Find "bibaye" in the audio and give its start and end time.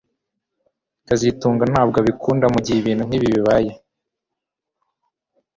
3.33-3.71